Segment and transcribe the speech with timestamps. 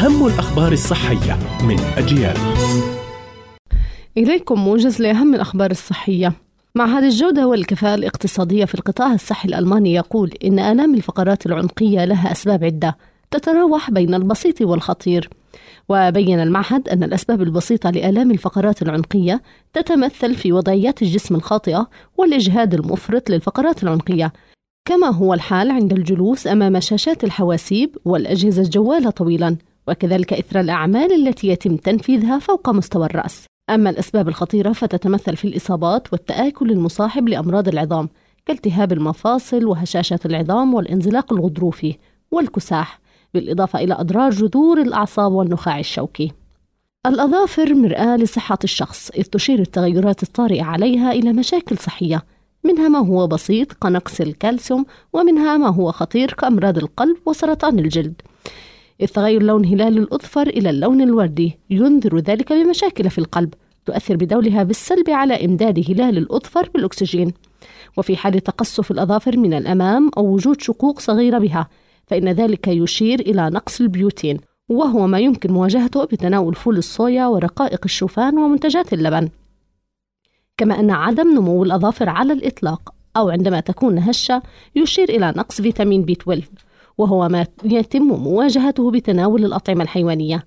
[0.00, 2.36] أهم الأخبار الصحية من أجيال.
[4.16, 6.32] إليكم موجز لأهم الأخبار الصحية.
[6.74, 12.64] معهد الجودة والكفاءة الاقتصادية في القطاع الصحي الألماني يقول إن آلام الفقرات العنقية لها أسباب
[12.64, 12.96] عدة
[13.30, 15.30] تتراوح بين البسيط والخطير.
[15.88, 19.42] وبين المعهد أن الأسباب البسيطة لآلام الفقرات العنقية
[19.72, 24.32] تتمثل في وضعيات الجسم الخاطئة والإجهاد المفرط للفقرات العنقية
[24.84, 29.56] كما هو الحال عند الجلوس أمام شاشات الحواسيب والأجهزة الجوالة طويلا.
[29.88, 33.46] وكذلك إثر الأعمال التي يتم تنفيذها فوق مستوى الرأس.
[33.70, 38.08] أما الأسباب الخطيرة فتتمثل في الإصابات والتآكل المصاحب لأمراض العظام
[38.46, 41.96] كالتهاب المفاصل وهشاشة العظام والانزلاق الغضروفي
[42.30, 43.00] والكساح
[43.34, 46.32] بالإضافة إلى أضرار جذور الأعصاب والنخاع الشوكي.
[47.06, 52.24] الأظافر مرآة لصحة الشخص إذ تشير التغيرات الطارئة عليها إلى مشاكل صحية
[52.64, 58.22] منها ما هو بسيط كنقص الكالسيوم ومنها ما هو خطير كأمراض القلب وسرطان الجلد.
[59.00, 63.54] إذ تغير لون هلال الأظفر إلى اللون الوردي ينذر ذلك بمشاكل في القلب.
[63.86, 67.32] تؤثر بدورها بالسلب على إمداد هلال الأظفر بالأكسجين.
[67.96, 71.68] وفي حال تقصف الأظافر من الأمام أو وجود شقوق صغيرة بها
[72.06, 74.38] فإن ذلك يشير إلى نقص البيوتين.
[74.68, 79.28] وهو ما يمكن مواجهته بتناول فول الصويا ورقائق الشوفان ومنتجات اللبن.
[80.56, 84.42] كما أن عدم نمو الأظافر على الإطلاق أو عندما تكون هشة
[84.76, 86.48] يشير إلى نقص فيتامين بي 12
[87.00, 90.44] وهو ما يتم مواجهته بتناول الأطعمة الحيوانية.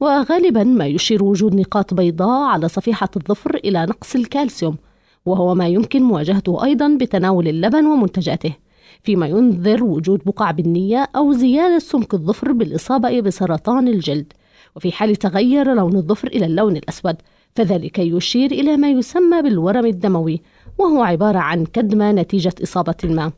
[0.00, 4.76] وغالبا ما يشير وجود نقاط بيضاء على صفيحة الظفر إلى نقص الكالسيوم
[5.26, 8.52] وهو ما يمكن مواجهته أيضا بتناول اللبن ومنتجاته
[9.02, 14.32] فيما ينذر وجود بقع بنية أو زيادة سمك الظفر بالإصابة بسرطان الجلد.
[14.76, 17.16] وفي حال تغير لون الظفر إلى اللون الأسود
[17.54, 20.42] فذلك يشير إلى ما يسمى بالورم الدموي
[20.78, 23.32] وهو عبارة عن كدمة نتيجة إصابة ما.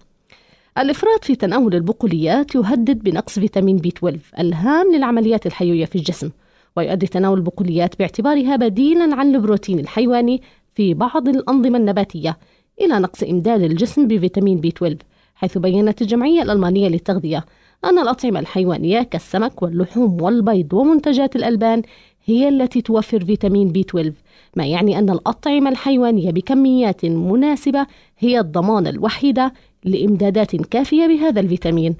[0.78, 6.30] الإفراط في تناول البقوليات يهدد بنقص فيتامين B 12 الهام للعمليات الحيوية في الجسم
[6.76, 10.42] ويؤدي تناول البقوليات باعتبارها بديلا عن البروتين الحيواني
[10.74, 12.38] في بعض الأنظمة النباتية
[12.80, 14.96] إلى نقص إمداد الجسم بفيتامين B 12
[15.34, 17.44] حيث بينت الجمعية الألمانية للتغذية
[17.84, 21.82] أن الأطعمة الحيوانية كالسمك واللحوم والبيض ومنتجات الألبان
[22.24, 24.12] هي التي توفر فيتامين بي 12
[24.56, 27.86] ما يعني أن الأطعمة الحيوانية بكميات مناسبة
[28.18, 29.52] هي الضمانة الوحيدة
[29.84, 31.96] لإمدادات كافية بهذا الفيتامين.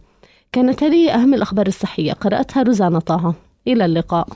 [0.53, 2.13] كانت هذه أهم الأخبار الصحية.
[2.13, 3.35] قرأتها روزانا طه.
[3.69, 4.29] إلى اللقاء.